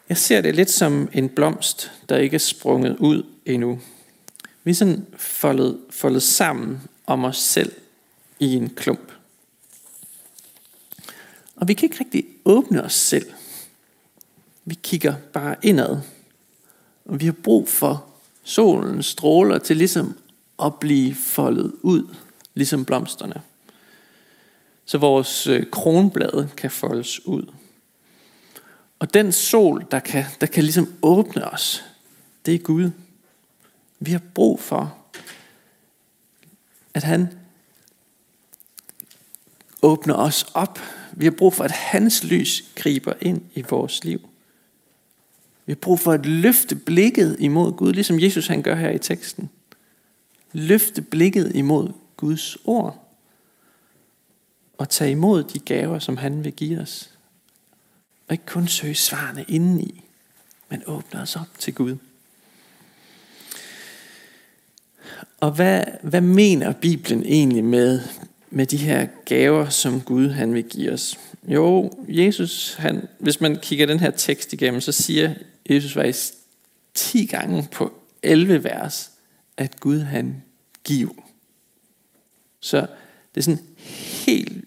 Jeg 0.09 0.17
ser 0.17 0.41
det 0.41 0.55
lidt 0.55 0.69
som 0.69 1.09
en 1.13 1.29
blomst, 1.29 1.91
der 2.09 2.17
ikke 2.17 2.35
er 2.35 2.39
sprunget 2.39 2.97
ud 2.97 3.23
endnu. 3.45 3.81
Vi 4.63 4.71
er 4.71 4.75
sådan 4.75 5.05
foldet, 5.17 5.79
foldet 5.89 6.23
sammen 6.23 6.81
om 7.05 7.23
os 7.23 7.37
selv 7.37 7.71
i 8.39 8.53
en 8.53 8.69
klump. 8.69 9.11
Og 11.55 11.67
vi 11.67 11.73
kan 11.73 11.89
ikke 11.89 11.99
rigtig 11.99 12.25
åbne 12.45 12.83
os 12.83 12.93
selv. 12.93 13.33
Vi 14.65 14.75
kigger 14.83 15.15
bare 15.33 15.55
indad. 15.61 15.99
Og 17.05 17.19
vi 17.19 17.25
har 17.25 17.35
brug 17.43 17.69
for 17.69 18.14
solens 18.45 19.05
stråler 19.05 19.57
til 19.57 19.77
ligesom 19.77 20.17
at 20.63 20.75
blive 20.75 21.15
foldet 21.15 21.73
ud, 21.81 22.15
ligesom 22.53 22.85
blomsterne. 22.85 23.41
Så 24.85 24.97
vores 24.97 25.43
kronblad 25.43 25.71
kronblade 25.71 26.49
kan 26.57 26.71
foldes 26.71 27.25
ud. 27.25 27.51
Og 28.99 29.13
den 29.13 29.31
sol, 29.31 29.85
der 29.91 29.99
kan, 29.99 30.25
der 30.41 30.47
kan 30.47 30.63
ligesom 30.63 30.93
åbne 31.01 31.51
os, 31.51 31.83
det 32.45 32.55
er 32.55 32.59
Gud. 32.59 32.91
Vi 33.99 34.11
har 34.11 34.21
brug 34.33 34.59
for, 34.59 34.97
at 36.93 37.03
han 37.03 37.39
åbner 39.81 40.13
os 40.13 40.45
op. 40.53 40.79
Vi 41.13 41.25
har 41.25 41.31
brug 41.31 41.53
for, 41.53 41.63
at 41.63 41.71
hans 41.71 42.23
lys 42.23 42.63
griber 42.75 43.13
ind 43.21 43.41
i 43.55 43.63
vores 43.69 44.03
liv. 44.03 44.29
Vi 45.65 45.71
har 45.71 45.75
brug 45.75 45.99
for 45.99 46.11
at 46.11 46.25
løfte 46.25 46.75
blikket 46.75 47.35
imod 47.39 47.71
Gud, 47.71 47.93
ligesom 47.93 48.19
Jesus 48.19 48.47
han 48.47 48.61
gør 48.61 48.75
her 48.75 48.89
i 48.89 48.99
teksten. 48.99 49.49
Løfte 50.53 51.01
blikket 51.01 51.51
imod 51.55 51.91
Guds 52.17 52.57
ord. 52.65 53.01
Og 54.77 54.89
tage 54.89 55.11
imod 55.11 55.43
de 55.43 55.59
gaver, 55.59 55.99
som 55.99 56.17
han 56.17 56.43
vil 56.43 56.53
give 56.53 56.79
os. 56.79 57.09
Og 58.27 58.33
ikke 58.33 58.45
kun 58.45 58.67
søge 58.67 58.95
svarene 58.95 59.45
indeni, 59.47 60.03
men 60.69 60.81
åbne 60.85 61.21
os 61.21 61.35
op 61.35 61.47
til 61.59 61.73
Gud. 61.73 61.95
Og 65.39 65.51
hvad, 65.51 65.83
hvad 66.01 66.21
mener 66.21 66.73
Bibelen 66.73 67.23
egentlig 67.23 67.63
med, 67.63 68.01
med 68.49 68.65
de 68.65 68.77
her 68.77 69.07
gaver, 69.25 69.69
som 69.69 70.01
Gud 70.01 70.29
han 70.29 70.53
vil 70.53 70.63
give 70.63 70.91
os? 70.91 71.19
Jo, 71.47 71.91
Jesus, 72.07 72.75
han, 72.79 73.07
hvis 73.19 73.41
man 73.41 73.59
kigger 73.61 73.85
den 73.85 73.99
her 73.99 74.11
tekst 74.11 74.53
igennem, 74.53 74.81
så 74.81 74.91
siger 74.91 75.33
Jesus 75.69 75.93
faktisk 75.93 76.33
10 76.93 77.25
gange 77.25 77.67
på 77.71 77.93
11 78.23 78.63
vers, 78.63 79.11
at 79.57 79.79
Gud 79.79 79.99
han 79.99 80.43
giver. 80.83 81.13
Så 82.59 82.87
det 83.35 83.41
er 83.41 83.41
sådan 83.41 83.65
helt 84.25 84.65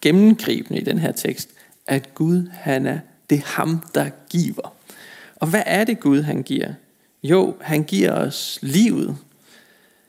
gennemgribende 0.00 0.80
i 0.80 0.84
den 0.84 0.98
her 0.98 1.12
tekst, 1.12 1.48
at 1.86 2.14
Gud 2.14 2.48
han 2.52 2.86
er, 2.86 2.98
det 3.30 3.38
er 3.38 3.42
ham, 3.46 3.84
der 3.94 4.10
giver. 4.30 4.74
Og 5.36 5.48
hvad 5.48 5.62
er 5.66 5.84
det 5.84 6.00
Gud 6.00 6.22
han 6.22 6.42
giver? 6.42 6.74
Jo, 7.22 7.56
han 7.60 7.84
giver 7.84 8.12
os 8.12 8.58
livet. 8.62 9.16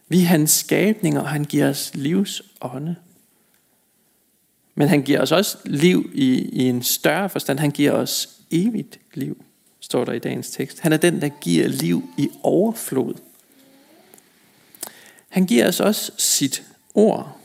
Vi 0.08 0.22
er 0.22 0.26
hans 0.26 0.52
skabninger, 0.52 1.22
og 1.22 1.30
han 1.30 1.44
giver 1.44 1.70
os 1.70 1.92
livs 1.94 2.42
ånde. 2.62 2.96
Men 4.76 4.88
han 4.88 5.02
giver 5.02 5.22
os 5.22 5.32
også 5.32 5.58
liv 5.66 6.12
i, 6.14 6.42
i 6.42 6.64
en 6.64 6.84
større 6.84 7.30
forstand. 7.30 7.60
Han 7.60 7.72
giver 7.72 7.92
os 7.92 8.30
evigt 8.52 9.00
liv 9.14 9.44
står 9.88 10.06
der 10.06 10.13
i 10.13 10.20
dagens 10.20 10.50
tekst. 10.50 10.79
Han 10.79 10.94
er 10.94 10.98
den, 10.98 11.22
der 11.22 11.29
giver 11.29 11.67
liv 11.67 12.10
i 12.17 12.29
overflod. 12.44 13.13
Han 15.29 15.46
giver 15.46 15.67
os 15.67 15.79
også 15.79 16.12
sit 16.17 16.63
ord. 16.94 17.38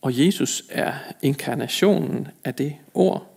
Og 0.00 0.26
Jesus 0.26 0.64
er 0.68 0.94
inkarnationen 1.22 2.28
af 2.44 2.54
det 2.54 2.76
ord. 2.94 3.30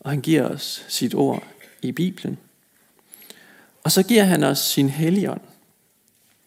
Og 0.00 0.10
han 0.10 0.20
giver 0.20 0.44
os 0.44 0.84
sit 0.88 1.14
ord 1.14 1.44
i 1.82 1.92
Bibelen. 1.92 2.38
Og 3.84 3.92
så 3.92 4.02
giver 4.02 4.24
han 4.24 4.44
os 4.44 4.58
sin 4.58 4.88
helligånd 4.88 5.40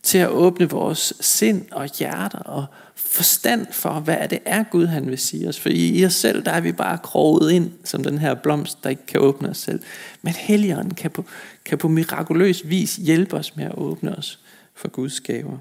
til 0.06 0.18
at 0.18 0.30
åbne 0.30 0.70
vores 0.70 1.14
sind 1.20 1.66
og 1.72 1.90
hjerter 2.00 2.40
og 2.40 2.66
forstand 2.96 3.68
for, 3.72 4.00
hvad 4.00 4.28
det 4.30 4.40
er 4.46 4.64
Gud 4.64 4.86
han 4.86 5.08
vil 5.08 5.18
sige 5.18 5.50
os. 5.50 5.60
For 5.60 5.70
i 5.70 6.06
os 6.06 6.14
selv, 6.14 6.46
der 6.46 6.52
er 6.52 6.62
vi 6.62 6.72
bare 6.72 6.98
kroget 6.98 7.52
ind 7.52 7.72
som 7.84 8.04
den 8.04 8.18
her 8.18 8.34
blomst, 8.34 8.84
der 8.84 8.90
ikke 8.90 9.06
kan 9.06 9.22
åbne 9.22 9.50
os 9.50 9.58
selv. 9.58 9.80
Men 10.22 10.34
Helligånden 10.34 10.94
kan 10.94 11.12
på, 11.12 11.26
kan 11.66 11.78
på 11.78 11.88
mirakuløs 11.88 12.70
vis 12.70 12.96
hjælpe 12.96 13.36
os 13.36 13.56
med 13.56 13.66
at 13.66 13.78
åbne 13.78 14.16
os 14.16 14.40
for 14.74 14.88
Guds 14.88 15.20
gaver. 15.20 15.58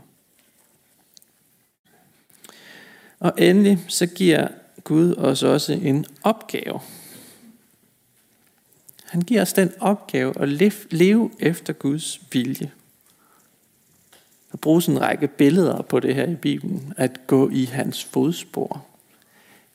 Og 3.20 3.32
endelig 3.38 3.78
så 3.88 4.06
giver 4.06 4.48
Gud 4.84 5.14
os 5.14 5.42
også 5.42 5.72
en 5.72 6.06
opgave. 6.22 6.80
Han 9.04 9.20
giver 9.20 9.42
os 9.42 9.52
den 9.52 9.72
opgave 9.80 10.40
at 10.40 10.48
leve 10.90 11.30
efter 11.40 11.72
Guds 11.72 12.20
vilje. 12.32 12.70
Der 14.54 14.58
bruges 14.58 14.86
en 14.86 15.00
række 15.00 15.28
billeder 15.28 15.82
på 15.82 16.00
det 16.00 16.14
her 16.14 16.26
i 16.30 16.34
Bibelen. 16.34 16.92
At 16.96 17.26
gå 17.26 17.50
i 17.50 17.64
hans 17.64 18.04
fodspor. 18.04 18.84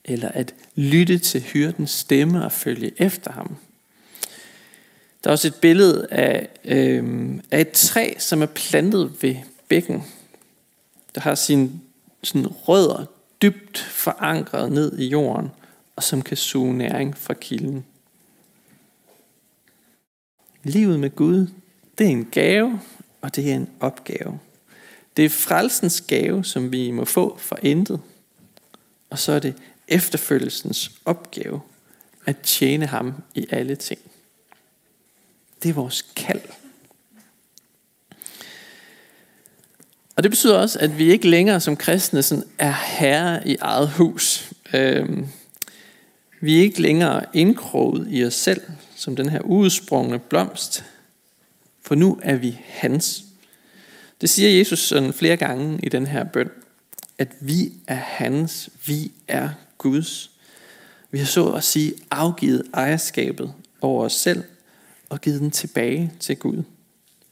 Eller 0.06 0.30
at 0.30 0.56
lytte 0.76 1.18
til 1.18 1.42
hyrdens 1.42 1.92
stemme 1.92 2.46
og 2.46 2.52
følge 2.52 2.92
efter 2.98 3.32
ham. 3.32 3.56
Der 5.24 5.30
er 5.30 5.32
også 5.32 5.48
et 5.48 5.56
billede 5.56 6.08
af, 6.12 6.50
øh, 6.66 7.30
af 7.52 7.62
et 7.62 7.72
træ, 7.72 8.14
som 8.18 8.42
er 8.42 8.46
plantet 8.46 9.24
ved 9.24 9.36
bækken. 9.68 10.04
Der 11.16 11.22
har 11.22 11.36
sine 11.36 11.72
sådan 12.24 12.48
rødder 12.48 13.06
dybt 13.42 13.78
forankret 13.78 14.72
ned 14.72 15.00
i 15.00 15.08
jorden, 15.08 15.50
og 15.96 16.04
som 16.04 16.22
kan 16.22 16.38
suge 16.38 16.74
næring 16.74 17.18
fra 17.18 17.34
kilden. 17.34 17.86
Livet 20.64 21.00
med 21.00 21.16
Gud, 21.16 21.48
det 21.98 22.06
er 22.06 22.12
en 22.12 22.30
gave, 22.32 22.80
og 23.22 23.36
det 23.36 23.52
er 23.52 23.56
en 23.56 23.70
opgave. 23.80 24.40
Det 25.20 25.26
er 25.26 25.30
frelsens 25.30 26.02
gave, 26.02 26.46
som 26.46 26.72
vi 26.72 26.92
må 26.92 27.06
få 27.06 27.38
for 27.38 27.60
intet. 27.62 28.02
Og 29.10 29.20
så 29.20 29.32
er 29.32 29.40
det 29.40 29.56
efterfølgelsens 29.88 30.92
opgave 31.06 31.62
at 32.26 32.38
tjene 32.38 32.86
ham 32.86 33.14
i 33.36 33.46
alle 33.50 33.76
ting. 33.76 34.00
Det 35.64 35.70
er 35.70 35.74
vores 35.74 36.06
kald. 36.16 36.42
Og 40.16 40.24
det 40.24 40.32
betyder 40.32 40.58
også, 40.58 40.80
at 40.80 40.98
vi 40.98 41.12
ikke 41.12 41.30
længere 41.30 41.60
som 41.60 41.78
kristne 41.78 42.24
sådan 42.24 42.44
er 42.58 42.74
herre 42.88 43.48
i 43.48 43.56
eget 43.62 43.90
hus. 43.90 44.52
Øhm, 44.74 45.28
vi 46.42 46.58
er 46.58 46.62
ikke 46.62 46.82
længere 46.82 47.26
indkroget 47.34 48.08
i 48.10 48.26
os 48.26 48.34
selv, 48.36 48.62
som 48.96 49.16
den 49.16 49.30
her 49.30 49.42
udsprungne 49.42 50.20
blomst. 50.20 50.86
For 51.82 51.96
nu 51.96 52.20
er 52.24 52.36
vi 52.36 52.60
hans. 52.66 53.29
Det 54.22 54.30
siger 54.30 54.58
Jesus 54.58 54.80
sådan 54.80 55.14
flere 55.14 55.38
gange 55.38 55.80
i 55.84 55.90
den 55.90 56.08
her 56.08 56.24
bøn, 56.24 56.50
at 57.18 57.28
vi 57.40 57.74
er 57.88 57.96
hans, 57.96 58.70
vi 58.86 59.12
er 59.28 59.50
Guds. 59.78 60.32
Vi 61.12 61.18
har 61.18 61.26
så 61.26 61.52
at 61.52 61.64
sige 61.64 61.94
afgivet 62.12 62.64
ejerskabet 62.74 63.54
over 63.82 64.06
os 64.06 64.14
selv 64.14 64.44
og 65.10 65.22
givet 65.22 65.42
den 65.42 65.52
tilbage 65.52 66.14
til 66.20 66.38
Gud. 66.38 66.64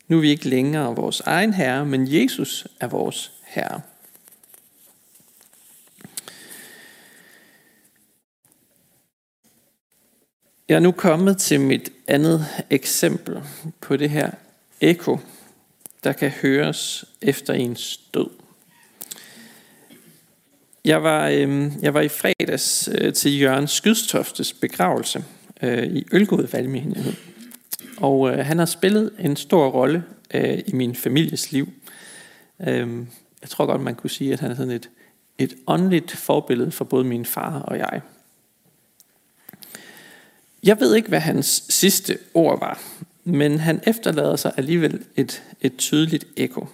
Nu 0.07 0.17
er 0.17 0.21
vi 0.21 0.29
ikke 0.29 0.49
længere 0.49 0.95
vores 0.95 1.19
egen 1.19 1.53
herre, 1.53 1.85
men 1.85 2.13
Jesus 2.13 2.67
er 2.79 2.87
vores 2.87 3.31
herre. 3.45 3.81
Jeg 10.69 10.75
er 10.75 10.79
nu 10.79 10.91
kommet 10.91 11.37
til 11.37 11.61
mit 11.61 11.89
andet 12.07 12.45
eksempel 12.69 13.43
på 13.81 13.97
det 13.97 14.09
her 14.09 14.31
eko, 14.81 15.17
der 16.03 16.13
kan 16.13 16.29
høres 16.29 17.05
efter 17.21 17.53
ens 17.53 17.97
død. 18.13 18.29
Jeg 20.85 21.03
var, 21.03 21.27
øh, 21.27 21.71
jeg 21.81 21.93
var 21.93 22.01
i 22.01 22.07
fredags 22.07 22.89
øh, 22.97 23.13
til 23.13 23.39
Jørgen 23.39 23.67
Skydstoftes 23.67 24.53
begravelse 24.53 25.23
øh, 25.61 25.83
i 25.83 26.05
Ølgod 26.11 26.47
Valgmenighed. 26.47 27.13
Og 27.97 28.29
øh, 28.29 28.45
han 28.45 28.59
har 28.59 28.65
spillet 28.65 29.11
en 29.19 29.35
stor 29.35 29.69
rolle 29.69 30.03
øh, 30.33 30.59
i 30.67 30.73
min 30.73 30.95
families 30.95 31.51
liv. 31.51 31.69
Øh, 32.67 33.05
jeg 33.41 33.49
tror 33.49 33.65
godt, 33.65 33.81
man 33.81 33.95
kunne 33.95 34.09
sige, 34.09 34.33
at 34.33 34.39
han 34.39 34.51
er 34.51 34.55
sådan 34.55 34.71
et, 34.71 34.89
et 35.37 35.55
åndeligt 35.67 36.11
forbillede 36.11 36.71
for 36.71 36.85
både 36.85 37.03
min 37.03 37.25
far 37.25 37.59
og 37.59 37.77
jeg. 37.77 38.01
Jeg 40.63 40.79
ved 40.79 40.95
ikke, 40.95 41.09
hvad 41.09 41.19
hans 41.19 41.63
sidste 41.69 42.17
ord 42.33 42.59
var, 42.59 42.81
men 43.27 43.59
han 43.59 43.81
efterlader 43.87 44.35
sig 44.35 44.53
alligevel 44.57 45.03
et, 45.15 45.43
et 45.61 45.77
tydeligt 45.77 46.27
ekko. 46.37 46.67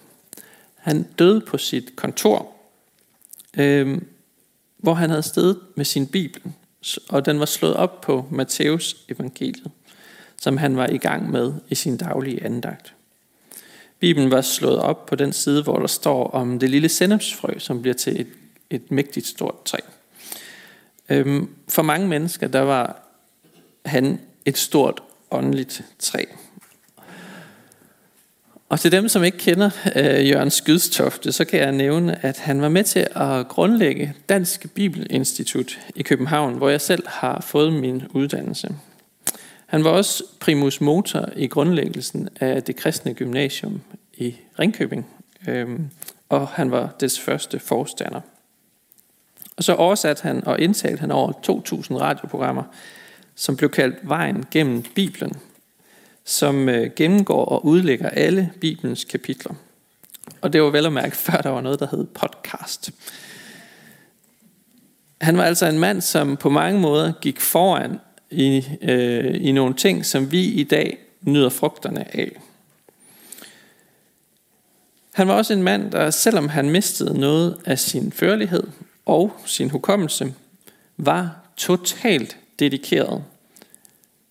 Han 0.76 1.04
døde 1.20 1.42
på 1.42 1.58
sit 1.58 1.96
kontor, 1.96 2.52
øh, 3.58 4.02
hvor 4.78 4.94
han 4.94 5.10
havde 5.10 5.24
stedet 5.24 5.60
med 5.76 5.86
sin 5.86 6.08
bibel, 6.08 6.42
og 7.10 7.26
den 7.26 7.40
var 7.40 7.46
slået 7.46 7.76
op 7.76 8.02
på 8.02 8.26
Matteus 8.32 8.96
evangeliet 9.10 9.72
som 10.44 10.58
han 10.58 10.78
var 10.78 10.88
i 10.88 10.98
gang 10.98 11.32
med 11.32 11.54
i 11.70 11.76
sin 11.76 11.98
daglige 11.98 12.44
andagt. 12.44 12.94
Bibelen 14.00 14.32
var 14.32 14.42
slået 14.42 14.80
op 14.80 15.06
på 15.06 15.16
den 15.16 15.34
side, 15.34 15.64
hvor 15.64 15.80
der 15.80 15.88
står 15.88 16.28
om 16.28 16.60
det 16.60 16.70
lille 16.70 16.90
sennepsfrø, 16.90 17.60
som 17.60 17.82
bliver 17.82 17.94
til 17.94 18.22
et, 18.22 18.28
et 18.70 18.92
mægtigt 18.92 19.28
stort 19.28 19.64
træ. 19.66 19.78
Øhm, 21.10 21.50
for 21.70 21.82
mange 21.82 22.08
mennesker, 22.08 22.48
der 22.48 22.60
var 22.60 23.02
han 23.86 24.20
et 24.46 24.58
stort 24.58 25.04
åndeligt 25.34 25.84
træ. 26.00 26.24
Og 28.70 28.80
til 28.80 28.92
dem, 28.92 29.10
som 29.10 29.24
ikke 29.24 29.38
kender 29.38 29.70
øh, 29.96 30.30
Jørgen 30.30 30.52
Skydstofte, 30.52 31.32
så 31.32 31.46
kan 31.46 31.60
jeg 31.60 31.72
nævne, 31.72 32.26
at 32.26 32.40
han 32.40 32.62
var 32.62 32.70
med 32.70 32.84
til 32.84 33.08
at 33.16 33.48
grundlægge 33.48 34.14
Dansk 34.30 34.74
Bibelinstitut 34.74 35.80
i 35.96 36.04
København, 36.04 36.54
hvor 36.54 36.70
jeg 36.70 36.82
selv 36.82 37.08
har 37.08 37.42
fået 37.42 37.74
min 37.74 38.04
uddannelse. 38.10 38.76
Han 39.66 39.84
var 39.84 39.90
også 39.90 40.24
primus 40.40 40.82
motor 40.82 41.30
i 41.36 41.48
grundlæggelsen 41.48 42.30
af 42.40 42.64
det 42.64 42.76
kristne 42.76 43.14
gymnasium 43.14 43.82
i 44.14 44.36
Ringkøbing, 44.60 45.08
øh, 45.48 45.80
og 46.30 46.48
han 46.48 46.72
var 46.72 46.90
dets 47.00 47.20
første 47.20 47.60
forstander. 47.60 48.22
Og 49.58 49.64
så 49.64 49.74
oversatte 49.74 50.24
han 50.24 50.48
og 50.48 50.60
indtalte 50.60 51.02
han 51.02 51.12
over 51.12 51.32
2.000 51.32 51.96
radioprogrammer, 51.96 52.64
som 53.36 53.58
blev 53.58 53.70
kaldt 53.70 53.96
Vejen 54.04 54.46
gennem 54.52 54.84
Bibelen, 54.96 55.34
som 56.26 56.70
øh, 56.70 56.92
gennemgår 56.96 57.46
og 57.46 57.66
udlægger 57.66 58.10
alle 58.10 58.52
Bibelens 58.62 59.04
kapitler. 59.04 59.54
Og 60.42 60.54
det 60.54 60.62
var 60.62 60.70
vel 60.70 60.86
at 60.86 60.94
mærke, 60.94 61.16
før 61.26 61.42
der 61.42 61.50
var 61.50 61.62
noget, 61.62 61.80
der 61.80 61.88
hed 61.92 62.06
podcast. 62.06 62.92
Han 65.22 65.38
var 65.38 65.44
altså 65.44 65.66
en 65.66 65.80
mand, 65.80 66.02
som 66.02 66.38
på 66.38 66.50
mange 66.50 66.80
måder 66.80 67.14
gik 67.22 67.42
foran 67.42 68.00
i, 68.32 68.66
øh, 68.82 69.36
i 69.42 69.52
nogle 69.52 69.74
ting, 69.74 70.06
som 70.06 70.32
vi 70.32 70.44
i 70.44 70.64
dag 70.64 70.98
nyder 71.22 71.50
frugterne 71.50 72.18
af. 72.18 72.32
Han 75.14 75.28
var 75.28 75.34
også 75.34 75.54
en 75.54 75.64
mand, 75.64 75.92
der 75.92 76.10
selvom 76.10 76.50
han 76.50 76.70
mistede 76.70 77.20
noget 77.20 77.58
af 77.66 77.80
sin 77.80 78.12
førlighed 78.12 78.64
og 79.06 79.36
sin 79.46 79.70
hukommelse, 79.70 80.34
var 80.98 81.36
totalt 81.58 82.38
dedikeret. 82.60 83.24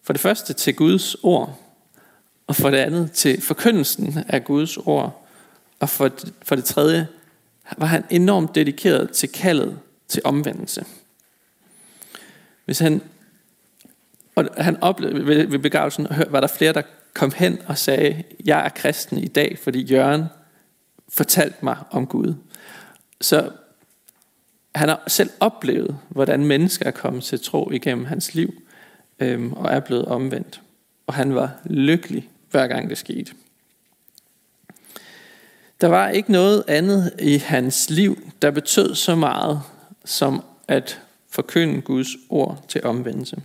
For 0.03 0.13
det 0.13 0.21
første 0.21 0.53
til 0.53 0.75
Guds 0.75 1.17
ord, 1.23 1.59
og 2.47 2.57
for 2.57 2.71
det 2.71 2.79
andet 2.79 3.13
til 3.13 3.41
forkyndelsen 3.41 4.25
af 4.29 4.45
Guds 4.45 4.77
ord, 4.77 5.27
og 5.81 5.89
for, 5.89 6.11
for 6.43 6.55
det 6.55 6.65
tredje 6.65 7.09
var 7.77 7.87
han 7.87 8.05
enormt 8.11 8.55
dedikeret 8.55 9.11
til 9.11 9.29
kaldet 9.29 9.79
til 10.09 10.23
omvendelse. 10.25 10.85
Hvis 12.65 12.79
han 12.79 13.03
og 14.35 14.49
han 14.59 14.83
oplevede 14.83 15.27
ved, 15.27 15.47
ved 15.47 15.59
begravelsen, 15.59 16.07
var 16.31 16.41
der 16.41 16.47
flere, 16.47 16.73
der 16.73 16.83
kom 17.15 17.33
hen 17.37 17.63
og 17.67 17.79
sagde, 17.79 18.23
jeg 18.45 18.65
er 18.65 18.69
kristen 18.69 19.19
i 19.19 19.27
dag, 19.27 19.59
fordi 19.63 19.83
Jørgen 19.83 20.25
fortalte 21.09 21.57
mig 21.63 21.77
om 21.91 22.07
Gud. 22.07 22.35
Så 23.21 23.51
han 24.75 24.89
har 24.89 25.03
selv 25.07 25.31
oplevet, 25.41 25.99
hvordan 26.09 26.45
mennesker 26.47 26.87
er 26.87 26.91
kommet 26.91 27.25
til 27.25 27.41
tro 27.41 27.71
igennem 27.71 28.05
hans 28.05 28.35
liv, 28.35 28.55
øhm, 29.19 29.53
og 29.53 29.73
er 29.73 29.81
blevet 29.81 30.05
omvendt. 30.05 30.61
Og 31.07 31.15
han 31.15 31.35
var 31.35 31.51
lykkelig, 31.65 32.29
hver 32.51 32.67
gang 32.67 32.91
det 32.91 32.99
skete. 32.99 33.33
Der 35.81 35.89
var 35.89 36.09
ikke 36.09 36.33
noget 36.33 36.65
andet 36.69 37.13
i 37.19 37.37
hans 37.37 37.91
liv, 37.91 38.33
der 38.43 38.51
betød 38.51 38.95
så 38.95 39.15
meget, 39.15 39.61
som 40.05 40.45
at 40.69 41.01
forkynde 41.31 41.81
Guds 41.81 42.09
ord 42.29 42.65
til 42.69 42.85
omvendelse. 42.85 43.43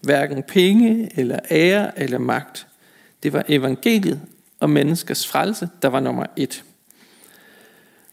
Hverken 0.00 0.42
penge 0.42 1.10
eller 1.20 1.38
ære 1.50 1.98
eller 1.98 2.18
magt. 2.18 2.66
Det 3.22 3.32
var 3.32 3.44
evangeliet 3.48 4.20
og 4.60 4.70
menneskers 4.70 5.26
frelse, 5.26 5.68
der 5.82 5.88
var 5.88 6.00
nummer 6.00 6.26
et. 6.36 6.64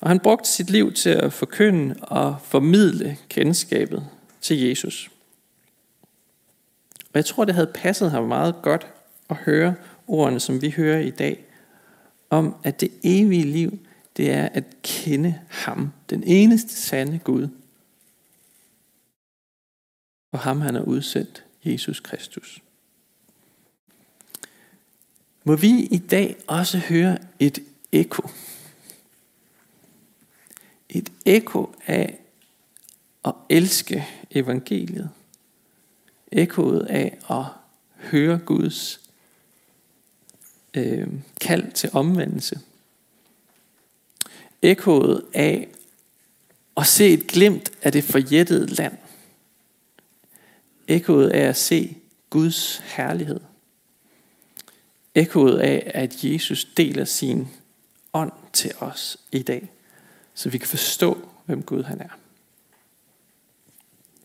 Og 0.02 0.10
han 0.10 0.20
brugte 0.20 0.50
sit 0.50 0.70
liv 0.70 0.94
til 0.94 1.10
at 1.10 1.34
forkynde 1.34 1.96
og 2.02 2.36
formidle 2.44 3.18
kendskabet 3.30 4.08
til 4.42 4.60
Jesus. 4.62 5.12
Og 7.00 7.16
jeg 7.16 7.26
tror, 7.26 7.46
det 7.46 7.56
havde 7.56 7.72
passet 7.74 8.12
ham 8.12 8.24
meget 8.24 8.56
godt 8.62 8.88
at 9.30 9.36
høre 9.36 9.76
ordene, 10.08 10.40
som 10.40 10.62
vi 10.62 10.70
hører 10.70 11.00
i 11.00 11.10
dag, 11.10 11.46
om 12.30 12.56
at 12.64 12.82
det 12.82 12.92
evige 13.04 13.44
liv, 13.44 13.80
det 14.18 14.32
er 14.32 14.50
at 14.54 14.64
kende 14.84 15.40
ham, 15.50 15.92
den 16.10 16.24
eneste 16.24 16.74
sande 16.74 17.20
Gud. 17.20 17.48
Og 20.32 20.40
ham 20.40 20.62
han 20.62 20.76
har 20.76 20.82
udsendt 20.82 21.44
Jesus 21.64 22.00
Kristus. 22.00 22.62
Må 25.44 25.56
vi 25.56 25.88
i 25.92 25.98
dag 25.98 26.36
også 26.48 26.78
høre 26.78 27.18
et 27.40 27.60
ekko. 27.92 28.30
Et 30.96 31.12
ekko 31.26 31.76
af 31.86 32.20
at 33.26 33.34
elske 33.50 34.08
evangeliet. 34.32 35.10
Ekkoet 36.32 36.80
af 36.80 37.18
at 37.30 37.46
høre 37.98 38.38
Guds 38.38 39.02
øh, 40.74 41.08
kald 41.42 41.72
til 41.72 41.90
omvendelse. 41.94 42.60
Ekkoet 44.62 45.26
af 45.34 45.68
at 46.78 46.88
se 46.88 47.14
et 47.14 47.28
glimt 47.28 47.72
af 47.82 47.92
det 47.92 48.04
forjættede 48.04 48.66
land. 48.66 48.98
Ekkoet 50.88 51.30
af 51.30 51.50
at 51.50 51.58
se 51.58 51.98
Guds 52.30 52.78
herlighed. 52.78 53.40
Ekkoet 55.16 55.60
af, 55.60 55.92
at 55.94 56.24
Jesus 56.24 56.66
deler 56.66 57.06
sin 57.06 57.48
ånd 58.14 58.32
til 58.54 58.72
os 58.80 59.18
i 59.32 59.42
dag, 59.42 59.72
så 60.36 60.50
vi 60.50 60.58
kan 60.58 60.68
forstå, 60.68 61.30
hvem 61.46 61.64
Gud 61.64 61.84
han 61.84 62.02
er. 62.02 62.18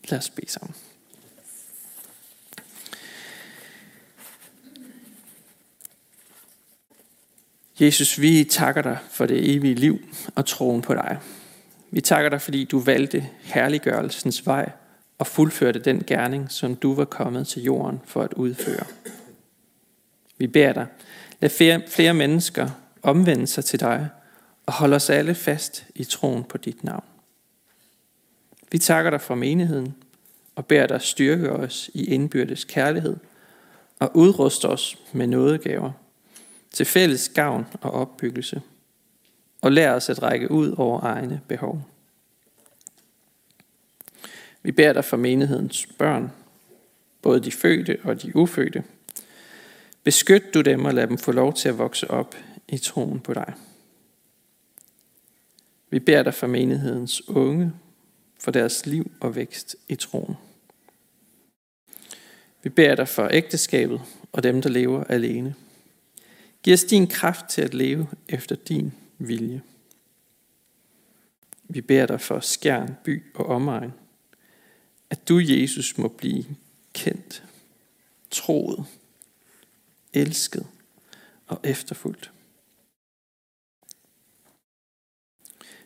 Lad 0.03 0.19
os 0.19 0.29
bede 0.29 0.51
sammen. 0.51 0.75
Jesus, 7.79 8.21
vi 8.21 8.43
takker 8.43 8.81
dig 8.81 8.97
for 9.11 9.25
det 9.25 9.55
evige 9.55 9.75
liv 9.75 9.99
og 10.35 10.45
troen 10.45 10.81
på 10.81 10.93
dig. 10.93 11.19
Vi 11.91 12.01
takker 12.01 12.29
dig, 12.29 12.41
fordi 12.41 12.63
du 12.63 12.79
valgte 12.79 13.29
herliggørelsens 13.41 14.45
vej 14.45 14.71
og 15.17 15.27
fuldførte 15.27 15.79
den 15.79 16.03
gerning, 16.07 16.51
som 16.51 16.75
du 16.75 16.93
var 16.93 17.05
kommet 17.05 17.47
til 17.47 17.63
jorden 17.63 17.99
for 18.05 18.21
at 18.23 18.33
udføre. 18.33 18.85
Vi 20.37 20.47
beder 20.47 20.73
dig, 20.73 20.87
lad 21.39 21.49
flere, 21.49 21.81
flere 21.87 22.13
mennesker 22.13 22.69
omvende 23.01 23.47
sig 23.47 23.65
til 23.65 23.79
dig 23.79 24.09
og 24.65 24.73
hold 24.73 24.93
os 24.93 25.09
alle 25.09 25.35
fast 25.35 25.85
i 25.95 26.03
troen 26.03 26.43
på 26.43 26.57
dit 26.57 26.83
navn. 26.83 27.03
Vi 28.71 28.77
takker 28.77 29.11
dig 29.11 29.21
for 29.21 29.35
menigheden 29.35 29.95
og 30.55 30.65
beder 30.65 30.87
dig 30.87 31.01
styrke 31.01 31.51
os 31.51 31.89
i 31.93 32.05
indbyrdes 32.05 32.63
kærlighed 32.63 33.17
og 33.99 34.11
udruste 34.15 34.65
os 34.65 34.97
med 35.11 35.27
nådegaver 35.27 35.91
til 36.71 36.85
fælles 36.85 37.29
gavn 37.29 37.65
og 37.81 37.91
opbyggelse 37.91 38.61
og 39.61 39.71
lær 39.71 39.93
os 39.93 40.09
at 40.09 40.23
række 40.23 40.51
ud 40.51 40.75
over 40.77 41.01
egne 41.03 41.41
behov. 41.47 41.81
Vi 44.63 44.71
beder 44.71 44.93
dig 44.93 45.05
for 45.05 45.17
menighedens 45.17 45.87
børn, 45.97 46.31
både 47.21 47.39
de 47.39 47.51
fødte 47.51 47.99
og 48.03 48.21
de 48.21 48.35
ufødte. 48.35 48.83
Beskyt 50.03 50.53
du 50.53 50.61
dem 50.61 50.85
og 50.85 50.93
lad 50.93 51.07
dem 51.07 51.17
få 51.17 51.31
lov 51.31 51.53
til 51.53 51.69
at 51.69 51.77
vokse 51.77 52.11
op 52.11 52.35
i 52.67 52.77
troen 52.77 53.19
på 53.19 53.33
dig. 53.33 53.53
Vi 55.91 55.99
beder 55.99 56.23
dig 56.23 56.33
for 56.33 56.47
menighedens 56.47 57.29
unge, 57.29 57.73
for 58.39 58.51
deres 58.51 58.85
liv 58.85 59.11
og 59.19 59.35
vækst 59.35 59.75
i 59.87 59.95
troen. 59.95 60.35
Vi 62.63 62.69
beder 62.69 62.95
dig 62.95 63.07
for 63.07 63.27
ægteskabet 63.27 64.01
og 64.31 64.43
dem, 64.43 64.61
der 64.61 64.69
lever 64.69 65.03
alene. 65.03 65.55
Giv 66.63 66.73
os 66.73 66.83
din 66.83 67.07
kraft 67.07 67.45
til 67.49 67.61
at 67.61 67.73
leve 67.73 68.07
efter 68.29 68.55
din 68.55 68.93
vilje. 69.17 69.61
Vi 71.63 71.81
beder 71.81 72.05
dig 72.05 72.21
for 72.21 72.39
skjern, 72.39 72.95
by 73.03 73.23
og 73.35 73.45
omegn, 73.45 73.93
at 75.09 75.27
du, 75.29 75.39
Jesus, 75.39 75.97
må 75.97 76.07
blive 76.07 76.45
kendt, 76.93 77.43
troet, 78.31 78.85
elsket 80.13 80.67
og 81.47 81.59
efterfulgt. 81.63 82.31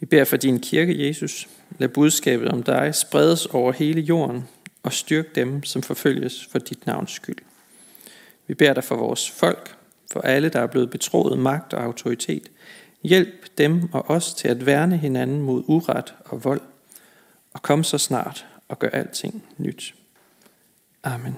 Vi 0.00 0.06
beder 0.06 0.24
for 0.24 0.36
din 0.36 0.60
kirke, 0.60 1.06
Jesus. 1.06 1.48
Lad 1.78 1.88
budskabet 1.88 2.48
om 2.48 2.62
dig 2.62 2.94
spredes 2.94 3.46
over 3.46 3.72
hele 3.72 4.00
jorden 4.00 4.48
og 4.82 4.92
styrk 4.92 5.34
dem, 5.34 5.62
som 5.62 5.82
forfølges 5.82 6.48
for 6.50 6.58
dit 6.58 6.86
navns 6.86 7.10
skyld. 7.10 7.38
Vi 8.46 8.54
beder 8.54 8.74
dig 8.74 8.84
for 8.84 8.96
vores 8.96 9.30
folk, 9.30 9.76
for 10.12 10.20
alle, 10.20 10.48
der 10.48 10.60
er 10.60 10.66
blevet 10.66 10.90
betroet 10.90 11.38
magt 11.38 11.74
og 11.74 11.84
autoritet. 11.84 12.50
Hjælp 13.02 13.58
dem 13.58 13.92
og 13.92 14.10
os 14.10 14.34
til 14.34 14.48
at 14.48 14.66
værne 14.66 14.96
hinanden 14.96 15.42
mod 15.42 15.62
uret 15.66 16.14
og 16.24 16.44
vold, 16.44 16.60
og 17.52 17.62
kom 17.62 17.84
så 17.84 17.98
snart 17.98 18.46
og 18.68 18.78
gør 18.78 18.88
alting 18.88 19.44
nyt. 19.58 19.94
Amen. 21.02 21.36